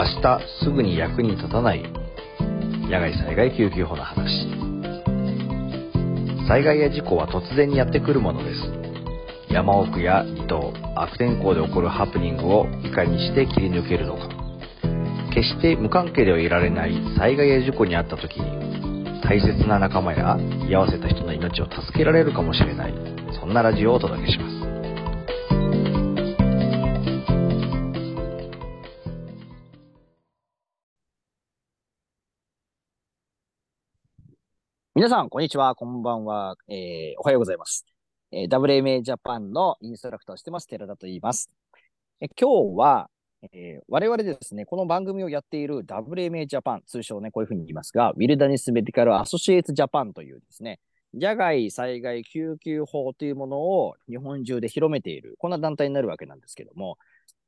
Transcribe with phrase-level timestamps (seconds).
[0.00, 1.82] 明日すぐに役に立たない
[2.88, 4.48] 野外災害救急法の話。
[6.48, 9.52] 災害や事故は突然にやってくるものです。
[9.52, 14.26] 山奥や離島、悪天候で起こるハプニングをいかにして切り抜けるのか。
[15.34, 22.94] 決して無関係ではいられない災害や事故に遭った時に大切な仲間や居合わせた人の命を助けられるかもしれない、
[23.38, 24.49] そんなラジオをお届けします。
[35.00, 37.86] 皆さん、こんにちは、こんばんは、えー、おはようございます。
[38.32, 41.48] えー、WMA ジャパンのインストラクターをしてます、寺田と言います。
[42.20, 43.08] え今日は、
[43.50, 50.80] えー、我々ですね、この番組をやっている WMA ジャパン、通称ね、こういうふうに言いますが、ウィルダニスメディカルアソシエイツジャパンというですね、
[51.14, 56.98] 野外災害救急法というものを日本中で広めている、こんな団体になるわけなんですけども、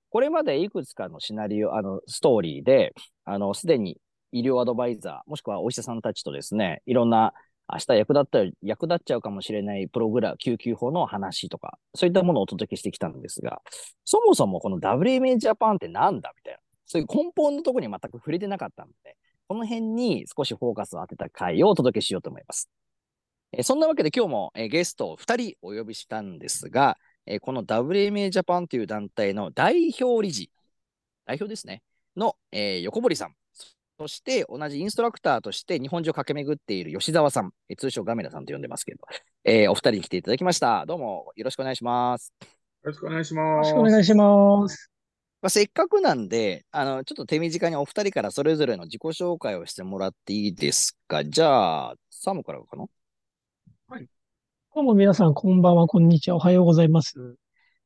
[0.09, 2.95] これまでいくつかのシナリオ、あの、ストーリーで、
[3.27, 3.99] あの、すでに
[4.33, 7.33] 医療アドバイザー、もしくはお医者さんたちとですね、いろんな
[7.73, 13.63] 明日役立った、役立っちゃうかもしれないプログラム、救急法の話とか、そういったものをお届けしてきたんですが、
[14.05, 19.17] そもそもこの WMA ジャパンってなんだみたいな、そういう根本のところに全く触れてなかったので、
[19.49, 22.71] この辺に少しフォーカスを当てた回をお届けしようと思います。
[23.53, 30.51] えそんなわけで今日も、えゲストを2人お呼びしたんですが、えこの WMA ジャパンという団体の代表理事、
[31.27, 31.83] 代表ですね、
[32.17, 33.35] の、え、横堀さん、
[34.03, 38.99] そして同じインストラクターとして日本中を駆け巡っている吉澤さん、え通称ガメラさんと呼んでますけど、
[39.45, 40.85] えー、お二人に来ていただきました。
[40.87, 42.35] どうもよろしくお願いします。
[42.41, 42.49] よ
[42.83, 43.71] ろしくお願いします。
[43.71, 44.91] よろしくお願いします。
[45.41, 51.25] まあ、せっかくなんで、あの、ちょっと手短にお二人からそれぞれの自己紹介をしてもらっていいですか？
[51.25, 52.87] じゃあ、サムからかな？
[53.87, 54.09] はい。
[54.75, 57.37] どうも皆さん、こんばんは、こんにちは、おはようございます。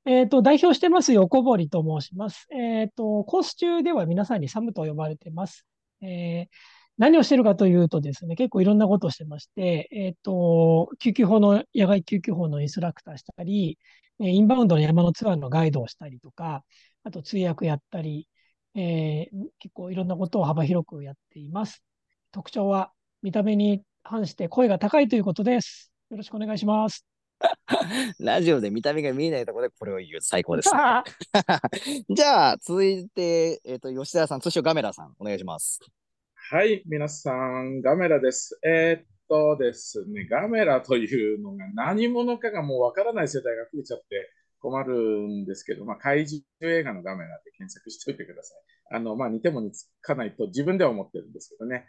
[0.06, 2.46] えっ、ー、と、代表してます横堀と申します。
[2.50, 5.66] えっ、ー、と、コース中では皆さんにサムと呼ばれてます。
[6.06, 6.54] えー、
[6.98, 13.78] 何をしてるかというとですね、結構いろんなことをしてまして、えっ、ー、と、救急法の、野外救急法のインストラクターしたり、
[14.18, 16.64] インバウンドの山のツアーのガイドをしたりとか、
[17.04, 18.28] あと通訳やったり、
[18.74, 21.82] えー、結構いろんなことを幅広くやっています。
[22.32, 25.92] 特徴は見た目に反して声が高いということです。
[26.10, 27.15] よろしくお願いします。
[28.18, 30.70] ラジオで見た目が見えないところでこれを言う最高です、
[32.10, 35.80] じゃあ、続いて、えっ、ー、と、吉田さん、通称ガメラさん、お願いします。
[36.50, 38.58] はい、皆さん、ガメラです。
[38.64, 44.30] えー、っとですね、ガメラというのが何者かがもうわからない世代が増えちゃって
[44.60, 48.58] 困るんですけど、まあ、怪獣映画のガメラで検索しておいてください。
[48.96, 51.86] あの、まあ、似ても似つかないと自分では思ってるんですけどね。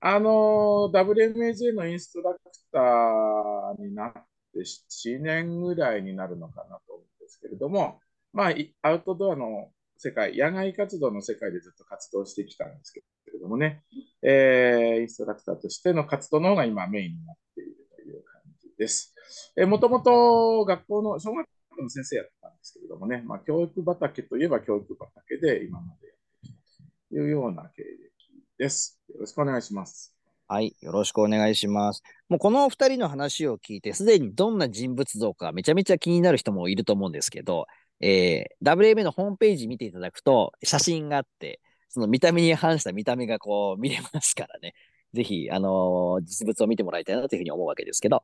[0.00, 2.40] あの、WMAJ のインストラク
[2.72, 4.20] ターになって
[4.62, 8.00] 7年ぐらいになるのかなと思うんですけれども、
[8.32, 13.02] まあ、アウトドアの世界、野外活動の世界でずっと活動してきたんですけ
[13.32, 13.82] れどもね、
[14.22, 19.14] えー、インストラクターとしての活動の方が今メインになっているという感じです。
[19.56, 28.16] えー、もともと学校の、小学校の先生やってたんですけれどもね、まあ、教育畑といえば教育畑で今までやってきたというような経歴
[28.58, 29.00] です。
[29.08, 30.15] よろしくお願いします。
[30.48, 32.04] はい、よろしくお願いします。
[32.28, 37.66] もうこの二人の話を聞いて、すでにどんな人物像かめちゃめちゃ気になる人もいると思うんですけど、
[38.00, 44.74] えー、WMA のホームページ見ていただくと、写真があって、その見た目に反した見た目がこう見れますからね。
[45.14, 48.22] ぜひ、あのー、実物を見てもらいたいなというふうに思うわけですけど、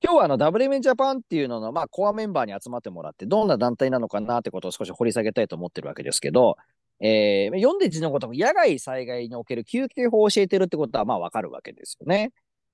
[0.00, 6.56] 今日はあの WMA ジャパンっていうのの、まあ、コアメンバーに集まってもらって、どんな団体なのかなってことを少し掘り下げたいと思ってるわけですけど、
[7.06, 12.32] えー、読んで字のごとく野外災害における救急法を教えてるってことはまあわかるわけですよね。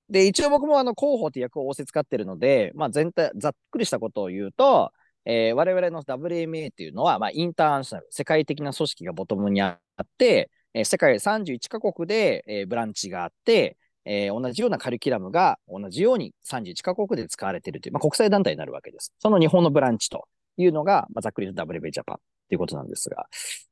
[0.09, 4.93] で、一応僕もあの広報って役を仰せ使ってるので、まあ全体、ざっくりしたことを言うと、
[5.25, 19.13] えー、我々の WMA っていうのは、まあ、インターナショナル、世界的な組織がボトムにあって、えー、世界31カ国で、えー、ブランチがあって、えー、同じようなカリキュラムが同じように31カ国で使われているという、まあ、国際団体になるわけです。
[19.19, 20.27] その日本のブランチと
[20.57, 22.15] いうのが、まあ、ざっくりと WMA ジャパン
[22.49, 23.27] ということなんですが、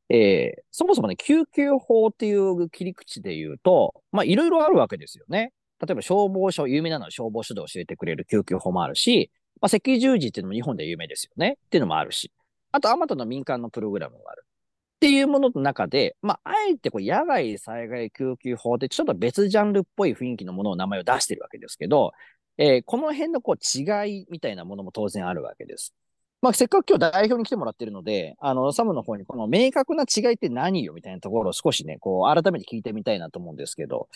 [0.09, 5.53] えー、そもそもね、救急法っていう切り口で言うと、まあ、いろいろあるわけですよね。
[5.79, 11.57] 例えば消防署、有名なのは消防署で教えてくれる救急法もあるし、まあ、赤十字っていうのも日本で有名ですよね。
[11.65, 12.31] っていうのもあるし。
[12.71, 14.43] あと、あまたの民間のプログラムがある。
[14.45, 22.11] っていうものの中で、まあ、あえてこう野外災害救急法でちょっと別ジャンルっぽい雰囲気のものを名前を出してるわけですけど、
[22.57, 25.93] えー、この辺のこう違いみたいなものも当然あるわけです。
[26.41, 34.07] まあ、せっかく今日代表に来てもらってるので、あの、サムの方にこの明確な違いって何よみたいなところを少しね、こう、改めて聞いてみたいなと思うんですけど、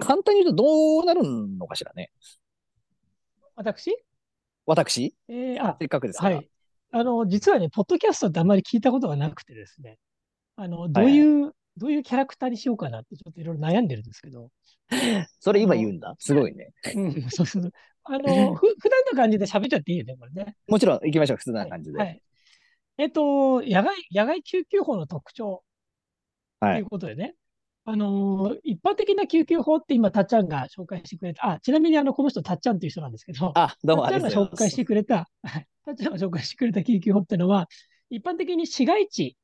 [0.00, 2.12] 簡単に言うとどうなるのかしらね。
[3.56, 3.96] 私？
[4.64, 5.14] 私？
[5.28, 6.36] えー、あ、せっかくですから。
[6.36, 6.48] はい。
[6.92, 9.98] あの、実はね、ポッドキャストってあんまり聞いたことがなくてですね、
[10.54, 14.50] あの、どういうどういうキャラクターにしようかなってちょっといろいろ悩んでるんですけど。
[15.40, 16.14] それ今言うんだ？
[16.18, 16.70] すごいね。
[16.94, 17.72] うん、そうそう。
[18.04, 20.56] あの、ふ、普段の感じで喋っちゃっていいよね、これね。
[20.68, 21.36] もちろん行きましょう。
[21.36, 21.98] 普通な感じで。
[21.98, 22.22] はい。
[22.98, 25.62] えっと、野外、野外救急法の特徴
[26.60, 27.34] とはいいうことでね。
[27.84, 34.84] あのー一般的な救急法って今、たっちゃんが紹介してくれた、あ、ちなみにあの、この人、たっちゃんっていう人なんですけど、あ、どうもあたっちゃんが紹介して。
[34.84, 37.68] くれた、は いたっちゃんが紹介してくれた救急法っていうのは、
[38.08, 39.36] 一般的に市街地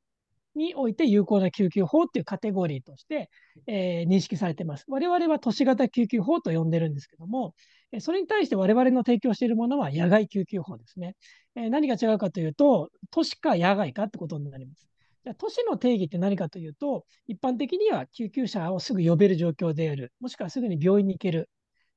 [0.55, 3.29] において有効な救急法っていうカテゴリーとして、
[3.67, 4.85] えー認識されています。
[4.89, 11.17] 我々は都市型救急法と呼んでるんですけども、えーそれに対して我々の提供しているものは野外救急法ですね。
[11.55, 14.89] え何が違うかというと、都市か野外かってことになります。
[15.25, 21.49] じゃ都市の定義って何かというと、一般的には救急車をすぐ呼べる状況である、もしくはすぐに病院に行ける。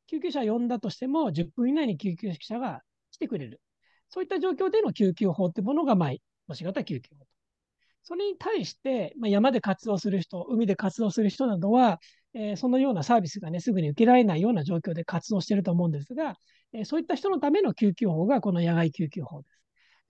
[0.07, 3.61] 救急車を呼んだとしても、10分以内に救急車が来てくれる。
[4.09, 6.11] そういった状況での救急法ってものが、まあ、
[6.47, 7.31] 都市型救急法と。
[8.03, 11.99] それに対して、まあ、山で活動する人、海で活動する人などは、
[12.33, 16.35] えーそのようなサービスがね、すぐに受けられないような状況で活動していると思うんですが、
[16.73, 19.61] えーそういった人のための救急法がこの野外救急法です。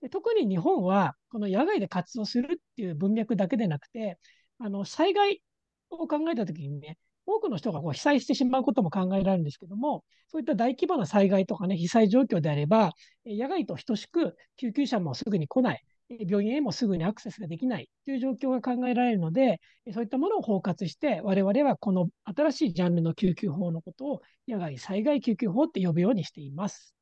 [0.02, 4.18] で特に日本は、この野外で活動するっていう文脈だけでなくて、
[4.58, 5.42] あの災害
[5.90, 12.92] を考えたときにね、多くの人がこう被災してしまうことも考えられるんですけども、そういった大規模な災害とかね、被災状況であれば、
[13.24, 15.84] 野外と等しく救急車もすぐに来ない、
[16.20, 19.60] 病院へもすぐにアクセスができないという状況が考えられるので、
[19.92, 26.94] そういったものを包括して、我々はこの新しいジャンルの救急法のことを野外災害救急法って呼ぶようにしています。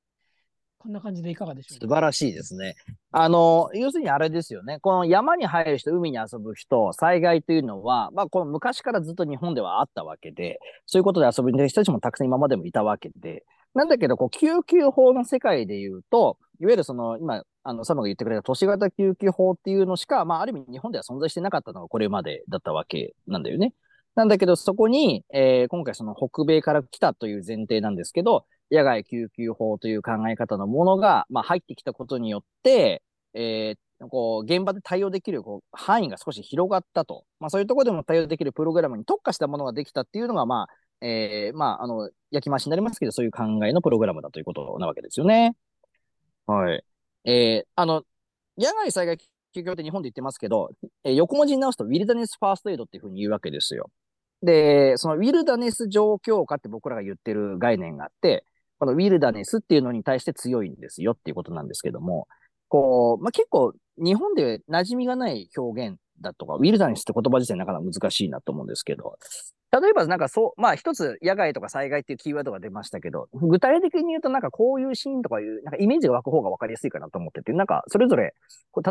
[0.79, 1.87] こんな感じでいかがでしょうか？
[1.87, 2.75] 素晴らしいですね。
[3.11, 4.79] あの、要するにあれですよね。
[4.81, 23.75] この山に入る人、海に遊ぶ人、災害というのは、まあ、この昔からずっと日本ではあったわけで、そういうことで遊びに行る人たちもたくさん今までもいたわけで、なんだけど、こう、救急法の世界で言うと、いわゆるその、今、あの、サムが言ってくれた都市型救急法っていうのしか、まあ、ある意味日本では存在してなかったのがこれまでだったわけなんだよね。
[24.15, 33.03] なんだけど、そこに、えー今回その北米から来たという前提なんですけど、野外救急法という考え方のものが、まあ、入ってきたことによって、
[33.35, 37.25] えーこう、現場で対応できるこう範囲が少し広がったと。
[37.39, 45.55] まあ、そういうところでも対応できるプログラムに特化したものができたっていうのが、まあ、えーまあ、あの、焼き回しになりますけど、そういう考えのプログラムだということなわけですよね。
[46.47, 46.85] はい。
[47.25, 48.05] えーあの、
[48.59, 50.71] 野外災害救急って日本で言ってますけど、
[51.05, 53.91] えー横文字に直すと、ウィルダネスファーストエイドっていうふうに言うわけですよ。
[54.43, 58.45] で、そのウィルダネス状況下って僕らが言ってる概念があって、
[58.79, 62.29] このウィルダネスっていうのに対して強いんですよっていうことなんですけども、
[62.69, 69.17] こう、まあ、結構日本で馴染みがない表現だとか、ウィルダネスって言葉自体なかなか難しいなと思うんですけど、
[69.73, 78.31] 例えばなんかそう、まあ一つ野外とか災害っていうキーワードが出ましたけど、具体的に言うとなんかこういうシーンとかいう、なんかイメージが湧く方が分かりやすいかなと思ってて、なんかそれぞれ、例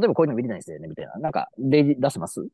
[0.05, 2.47] えばこういうのウィルダネスだよねみたいな、なんか例示出せます？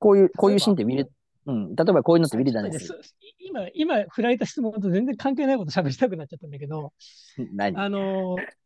[0.00, 1.12] こういう、こういうシーンってウィル、
[1.46, 2.92] うん、例えばこういうのってウィルダネス
[3.38, 6.92] 今、今、振られた質問と全然関係ないこと喋りたくなっちゃったんだけど、
[7.54, 7.78] 何？
[7.78, 8.59] あのー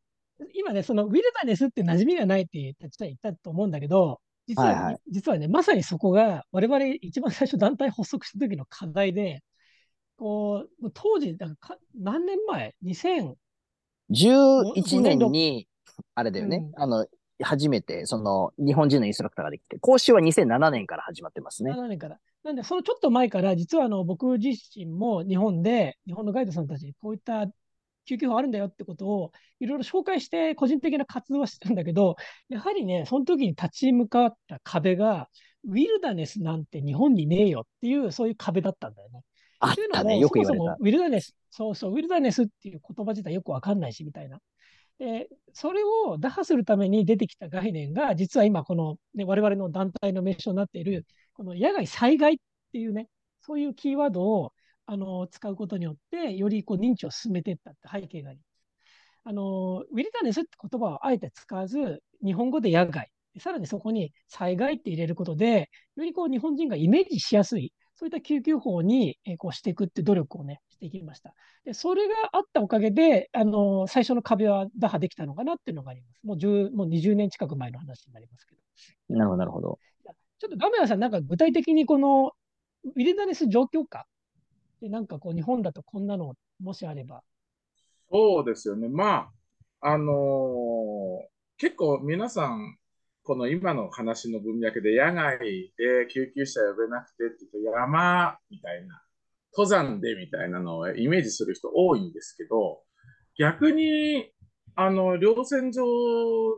[0.55, 9.43] 今ね、そのウィルダネスって馴染みがないって言った言ったと思うんだけど、実は、はいはい実はね、まさにそこが我々一番最初団体発足した時の課題で、
[10.17, 13.35] こう、当時、だか何年前 ?2000、
[14.11, 15.67] 11年に、
[16.15, 17.07] あれだよね、うんあの、
[17.43, 21.73] 初めて、その、日本人のインストラクターができて、講習は2007年から始まってますね。
[21.73, 22.19] 7年から。
[22.45, 27.47] なんで、そのちょっと前から、実はあの僕自身も日本で、日本のガイドさんたちにこういった
[28.04, 32.16] 救急法あるんだよってことをいろいろ紹介して、個人的な活動はしてるんだけど、
[32.49, 35.28] やはりね、その時に立ち向かった壁が、
[35.66, 39.23] ウィルダネスなんて日本にねえよっていう、そういう壁だったんだよね。
[39.61, 40.78] あっというのも、たね、よく言われたそもそも。
[40.80, 44.40] ウィルダネス、そうそう、ウィルダネスっていう言葉自体よくわかんないし、みたいな。
[44.99, 52.37] で、それを打破するために出てきた概念が、実は今、この、ね、我々の団体の名称になっている、この野外災害っ
[52.73, 53.08] ていうね、
[53.40, 54.52] そういうキーワードを
[54.87, 58.55] あの使うことによって、よりこう認知を進めていったって背景があります。
[59.26, 71.35] あのウィルダネスって言葉をあえて使わず、日本語で野外、さらにそこに災害って入れることで、よりこう日本人がイメージしやすい、そういった救急法に、えーこうしていくって努力をね、していきました。
[71.64, 76.21] で、それがあったおかげで、あの最初の壁は打破できたのかなっていうのがあります。
[76.23, 78.61] もう10、もう20年近く前の話になりますけど。
[79.17, 79.79] なるほど、なるほど。
[80.38, 82.33] ちょっとガメラさん、なんか具体的にこの
[82.85, 84.07] ウィルダネス状況下
[84.85, 87.23] で、なんかこう日本だとこんなのもしあれば。
[88.11, 88.88] そうですよね。
[88.88, 89.31] ま
[89.81, 92.76] あ、あのー結構皆さん、
[93.23, 99.00] この今の話の文脈で野外で救急車呼べなくてって言うと山みたいな、
[99.57, 102.83] 登山でみたいなのをイメージする人多いんですけど、
[103.38, 104.33] 逆に、
[104.75, 105.85] あの、稜線上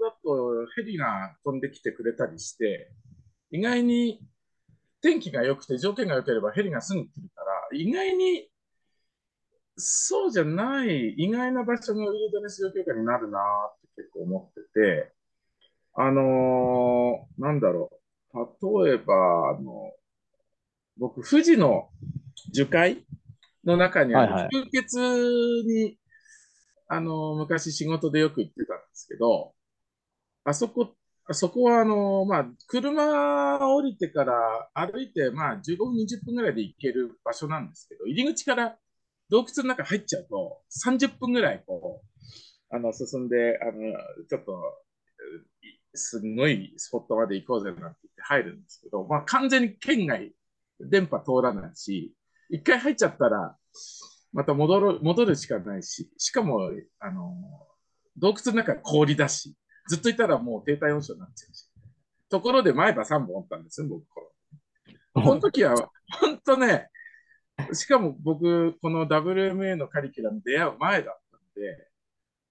[0.01, 2.91] だとヘリが飛んできてくれたりして、
[3.51, 4.19] 意外に
[5.03, 8.49] 天気が良くて条件が良ければヘリがすぐ来るか、意外に
[9.77, 13.39] そうじゃない意外な場所のウィルドネス状況下になるな
[13.75, 15.13] って結構思ってて、
[15.95, 18.87] あのー、なんだろう。
[18.87, 19.93] 例えば、あの、
[20.99, 21.89] 僕、富士の
[22.53, 23.07] 樹海
[23.65, 24.99] の中にある、吸血
[25.67, 25.99] に、
[26.89, 29.55] あの、昔仕事でよく行ってたんですけど、
[30.45, 38.77] あそこ、あそこは、あの、まあ、車降りてから歩いて、まあ、15分、20分ぐらいで行ける場所なんですけど、入り口から
[39.29, 43.73] 洞窟の中入っちゃうと、30分ぐらい、こう、あの、進んで、あの、
[44.29, 44.63] ちょっと、
[45.95, 50.33] すんごいスポットまで行こうぜなんて言って入るんですけど、まあ、完全に県外、
[50.79, 52.15] 電波通らないし、
[52.51, 53.57] 一回入っちゃったら、
[54.33, 57.35] また戻る、戻るしかないし、しかも、あの、
[58.17, 59.57] 洞窟の中氷だし、
[59.89, 61.69] ずっといたらもう低体温症になっちゃうし。
[62.29, 64.05] ところで前歯3本折ったんですよ、僕。
[65.15, 65.75] この時は、
[66.21, 66.91] 本当ね、
[67.73, 71.89] しかも僕、この WMA のカリキュラム出会う前だったんで、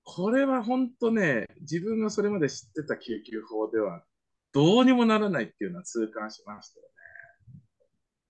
[0.03, 4.03] これは本当ね、自分がそれまで知ってた救急法では
[4.53, 6.91] どうにもならないっていうのは痛感しましたよね。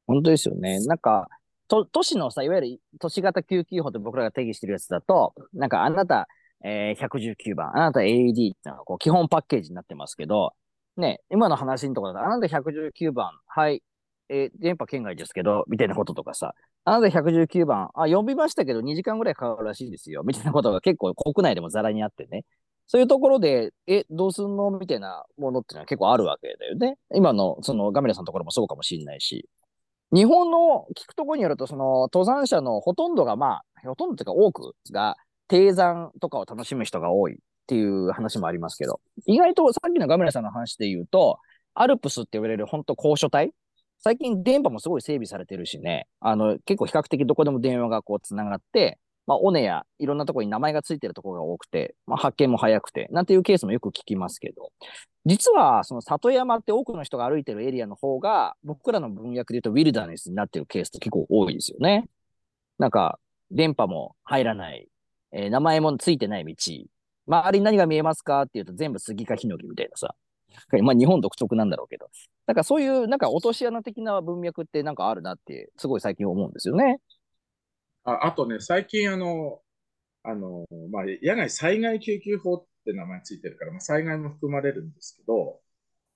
[0.07, 0.79] 本当ですよね。
[0.85, 1.27] なんか、
[1.67, 6.27] と都市のさ、いわゆる都市型救急法って僕らが定義してるやつだと、なんかあなた、
[6.63, 10.53] えー、119番、あなた AED ってのがこう基本パッケージになってますけど、
[10.97, 13.83] ね、今の話のところだと、あなた119番、はい、
[14.29, 22.45] えー、電波圏外ですけど、みたいなこととかさ、あなた119番、あ、呼びましたけど2時間ぐらいかかるらしいですよ、みたいなことが結構国内でもざらにあってね。
[22.87, 24.69] そういうところで、え、どうすんの？
[24.71, 26.97] みたいなものっていうのは結構あるわけだよね。
[27.15, 29.49] 今の、そのガメラさんのところもそうかもしれないし。
[30.11, 35.15] 日本の聞くところによると、その登山者のほとんどが、まあ、ほとんどっていうか多くが、
[35.47, 37.37] 低山とかを楽しむ人が多いっ
[37.67, 41.39] ていう話もありますけど、意外とさっきのガメラさんの話で言うと、
[41.73, 43.51] アルプスって言われる本当高所帯。
[43.99, 54.71] 最近電波もすごい整備されてるしね、あの、結構比較的どこでも電話がこう繋がって、まあ、尾根やいろんなところに名前がついてるところが多くて、まあ、発見も早くて、なんていうケースもよく聞きますけど、
[55.25, 62.07] 実は、その里山って多くの人が歩いてるエリアの方が、僕らの文脈で言うとウィルダネスになってるケースって結構多いですよね。
[62.77, 64.87] なんか、電波も入らない、
[65.35, 66.55] えー、名前もついてない道、
[67.27, 70.15] 周りに何が見えますかって言うと全部杉かヒノキみたいなさ、
[70.81, 72.07] まあ日本独特なんだろうけど、
[72.47, 76.99] なんかそういうなんか落とし穴的な文脈ってなんかあるなって、すごい最近思うんですよね。
[78.05, 79.59] ああとね、最近あの、
[80.23, 85.59] あの、まあ、野外災害救急法って名前ついてるから、まあ、災害も含まれるんですけど、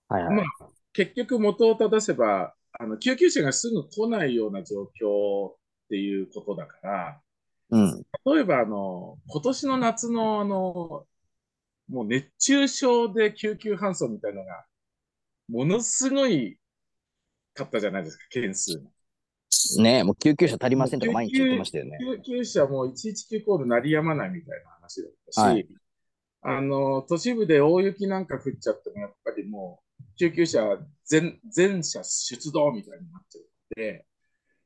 [0.08, 0.46] はいはい、まあ、
[0.94, 5.56] 結局元を正せば、あの、救急車がすぐ来ないような状況っ
[5.90, 7.22] ていうことだから、
[7.72, 11.06] うん、例えばあの、今年の夏のあの、
[11.88, 14.66] もう熱中症で救急搬送みたいのが、
[15.50, 16.60] ものすごい
[17.54, 18.82] かったじゃないですか、件数。
[19.82, 21.98] ねもう救急車足りませんとか毎日言ってましたよね。
[22.26, 25.68] 救急車も119コール鳴りやまないみたいな話だったし、はい、
[26.42, 33.44] あの、都市部で大雪なんか降っちゃっても、やっぱりもう、救急車全、全車出動みたいになっちゃっ
[33.76, 34.06] て、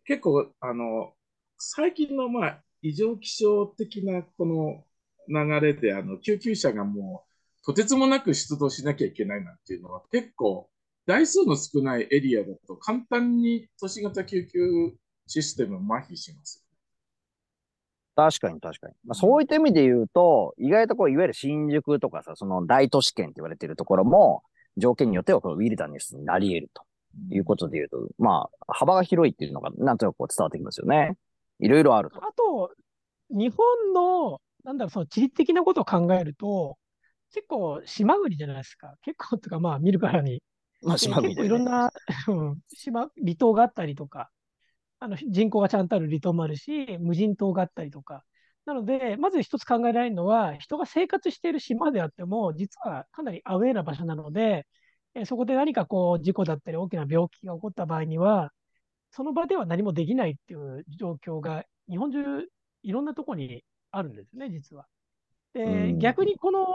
[0.05, 1.13] 結構、あの、
[1.57, 4.83] 最近の、まあ、異常気象的なこの
[5.29, 7.23] 流れで、あの、救急車がも
[7.61, 10.69] う、とてつもなく出動しなきゃいけないなんていうのは結構、
[11.05, 14.59] 台数の少ないエリアだと簡単に都市型救急
[15.27, 16.65] システム麻痺します。
[18.15, 18.93] 確かに確かに。
[19.05, 24.43] まあ、そういった意味で言うと、意外とこう、いわゆる新宿とかさ、その大都市圏って言われてるところも、
[24.75, 26.83] 条件によってはこのウィルダネスになり得ると
[27.33, 31.15] いうことで言うと、まあ、幅が広いっていうのがなんとなく伝わってきますよね。
[31.63, 32.17] いろいろあると。
[32.23, 32.71] あと、
[33.29, 36.77] 日本のなんだろう、その地理的なことを考えると、
[37.33, 38.95] 結構島国じゃないですか。
[39.03, 40.41] 結構とか、まあ見るからに。
[40.81, 41.91] まあ島国、ね、結構いろんな、
[42.27, 44.29] うん、島、離島があったりとか、
[44.99, 48.23] あの人口がちゃんとある離島もあるし、無人島があったりとか。
[48.65, 54.65] なので、まず一つ考えられるのは、人が生活している島であっても、実はかなりアウェーな場所なので、
[55.15, 58.51] えそこで何かこう事故だったり大きな病気が起こった場合には、
[59.15, 62.47] その場では何もできないっていう状況が日本中
[62.81, 64.87] いろんなところにあるんですね、実は。
[65.53, 66.65] で、逆にこの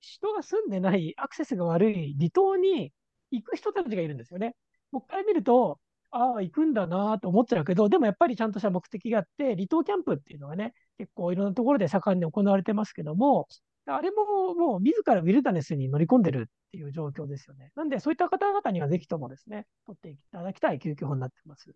[0.00, 2.90] 人が住んでないアクセスが悪い離島に
[3.30, 4.56] 行く人たちがいるんですよね。
[4.92, 5.78] 僕から見ると、
[6.10, 13.46] ああ、行くんだなと思っちゃうけど、でもやっぱりちゃんとした目的があって、離島キャンプっていうのがね、結構いろんなところで盛んに行われてますけども、
[13.88, 17.72] あれももう自らウィルダネスに乗り込んでるっていう状況ですよね。
[17.74, 21.72] なんで、そういった方々にはぜひともですね、取っていただきたい救急法になってます。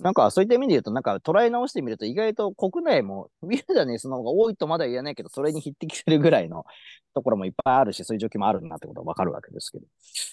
[0.00, 6.64] なんかそういった意味で言うと、なんか捉え直してみると、意外と国内もウィルダネスの方が多いとまだ言えないけど、それに匹敵するぐらいの
[7.14, 9.86] ところもいっぱいあるし、そういう状況もあるなってことはわかるわけですけど。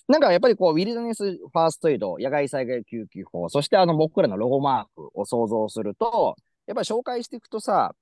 [0.07, 7.93] なんかやっぱりこう、ウィルダネスファーストエイド、野外災害救急法、そしてあの僕らのロゴマークを想像すると、やっぱり紹介していくとさ、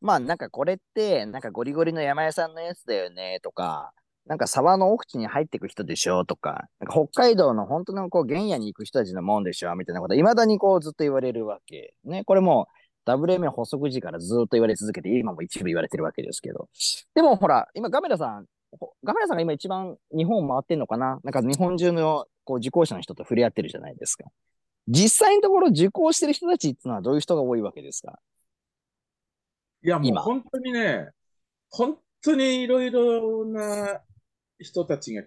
[0.00, 3.92] まあなんかこれって、なんかゴリゴリの山屋さんのやつだよねとか、
[4.26, 11.94] なんか沢の奥地に入ってく人でしょとか、なんか北海道の本当のこう原野に行く人たちのもんでしょみたいなこと、未だにこうずっと言われるわけ。
[12.04, 12.24] ね。
[12.24, 12.68] これも
[13.06, 16.68] WM 補足時からずっと言われ続けて、今も一部言われてるわけですけど。
[17.14, 18.46] でもほら、今ガメラさん、
[19.04, 21.20] ガメラさんが今一番日本回ってんのかな？
[21.22, 24.24] なんか日本中のこう受講者の人と触れ合ってるじゃないですか。
[24.88, 28.18] 実際のところ受講してる人たちっていうのはどういう人が多いわけですか？
[29.86, 31.10] いや、もう本当にね、
[31.70, 34.00] 本当にいろいろな
[34.58, 35.22] 人たちが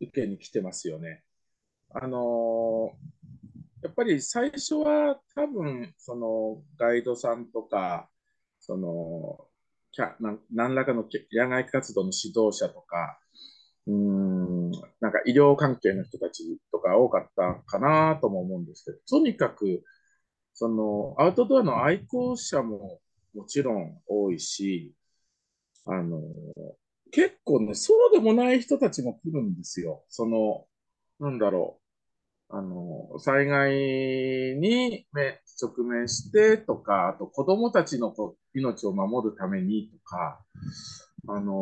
[0.00, 1.22] 受けに来てますよね。
[1.90, 8.08] あのー、やっぱり最初は多分、そのガイドさんとか、
[8.60, 9.46] その、
[9.90, 10.14] キャ
[10.50, 13.18] 何らかの野外活動の指導者とか、
[13.86, 14.70] うん、
[15.00, 19.84] なんか医療関係の人たちとか多かったかなとも思うんですけど、とにかく、
[20.54, 23.02] そのアウトドアの愛好者も
[23.34, 24.94] もちろん多いし、
[25.86, 26.20] あの、
[27.10, 30.04] 結構ね、そうでもない人たちも来るんですよ。
[30.08, 30.66] その、
[31.20, 31.82] なんだろう。
[32.54, 33.72] あの、災害
[34.58, 35.06] に
[35.60, 38.14] 直面してとか、あと子供たちの
[38.54, 40.44] 命を守るためにとか、
[41.28, 41.54] あの、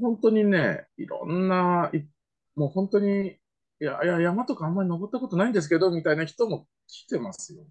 [0.00, 1.90] 本当にね、いろんな、
[2.56, 3.38] もう本当に、
[3.80, 7.70] いや、いや、山とかあんまり登ったことないんですけど、みたいな人も来てますよね。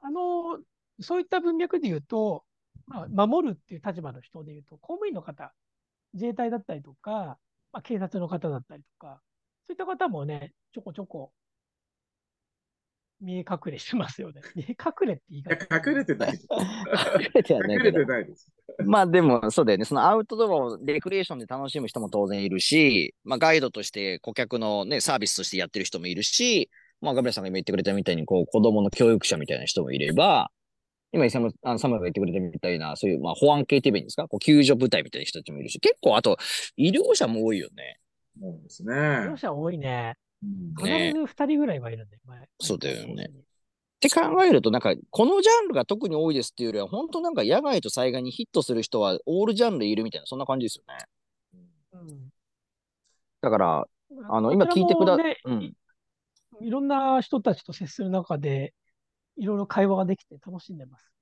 [0.00, 0.60] あの、
[1.02, 2.44] そういった文脈で言うと、
[2.86, 5.52] まあ、守るっていう立場の人でいうと、公務員の方、
[6.14, 7.38] 自衛隊だったりとか、
[7.72, 9.20] まあ、警察の方だったりとか、
[9.66, 11.32] そういった方もね、ちょこちょこ
[13.22, 14.42] 見え隠れしてますよね。
[14.56, 15.90] 見え隠れって言い方。
[15.90, 16.32] 隠れてない。
[16.32, 18.52] 隠れてはない隠れてないです。
[18.84, 19.84] まあでも、そうだよね。
[19.84, 26.68] そのアウトドアをレクリエーションで楽しむ人も当然いるし、まあガイドとして顧客のね、サービスとしてやってる人もいるし、
[27.00, 30.50] まあガブレさんが今言ってくれたみたいに、こう子供の教育者みたいな人もいれば、
[31.12, 34.26] 今、サム、あのサムが言ってくれたみたいな、そういう、まあ、保安系って言えばいいんですか？
[34.28, 36.38] こう、救助部隊みたいな人たちもいるし、結構、あと、
[36.76, 37.98] 医療者も多いよね。
[38.40, 38.94] そうですね。
[38.94, 40.16] 医療者多いね。
[40.78, 43.28] 必ず二人ぐらいはいるんだよ、ね、そうだよね。
[43.30, 43.30] っ
[44.00, 50.98] て考えると、なんか、このジャンルが特に多いですっていうよりは、本当なんか野外と災害にヒットする人はオールジャンルいるみたいな、そんな感じですよね。
[51.92, 52.32] うん、
[53.42, 53.86] だから、
[54.30, 55.74] あの、今聞いてくだ、ね、うん。
[56.60, 58.74] いろんな人たちと接する中で、
[59.36, 61.12] いろいろ会話ができて楽しんでます。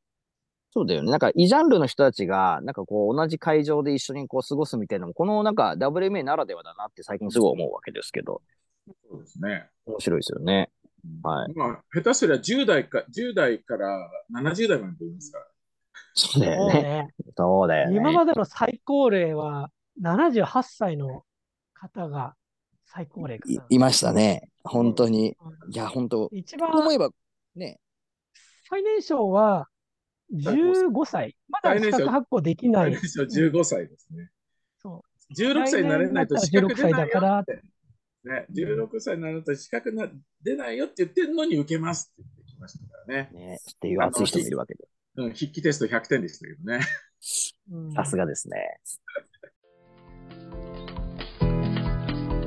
[0.72, 1.10] そうだよね。
[1.10, 8.40] なんか、異ジャンルの人たちが、なんかこう、同じ会場で一緒にこう過ごすみたいなのも、このなんか WMA ならではだなって最近すごい思うわけですけど。
[9.10, 9.68] そうですね。
[9.86, 10.70] 面白いですよね。
[11.24, 11.52] はい。
[11.54, 15.46] まあ、下手すりゃ10代か、10代から70代までいますから。
[16.14, 17.08] そうだよね。
[17.36, 17.96] そうだよね。
[17.96, 19.70] 今までの最高齢は、
[20.00, 21.24] 78歳の
[21.74, 22.34] 方が
[22.86, 24.48] 最高齢かいいましたね。
[24.62, 25.36] 本当に。
[25.70, 26.28] いや、本当。
[26.32, 26.70] 一番。
[26.70, 27.10] 思えば、
[27.56, 27.80] ね。
[28.70, 29.66] 最年少は
[30.32, 31.36] 15歳。
[31.48, 32.94] まだ資格発行できない。
[32.94, 34.30] 最年少15歳ですね。
[34.80, 35.32] そう。
[35.34, 37.62] 16歳になれないと資格出ないよって。
[38.22, 40.06] ね、16歳になると資格な
[40.42, 43.30] 出ないよって言ってるのに受けますって言ってきましたからね。
[43.32, 44.84] ねっていう熱い人もいるわけで。
[45.16, 46.80] うん、筆記テスト100点でしたけどね。
[47.96, 48.80] さすがですね。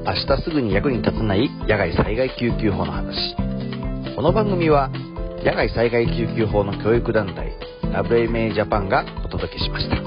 [0.05, 3.35] 明日すぐに役に立たない野外災害救急法の話。
[4.15, 4.89] この番組は
[5.43, 7.51] 野外災害救急法の教育団体
[7.91, 9.97] WMA ジャパンがお届けしました。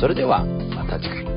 [0.00, 1.31] それではまた次回。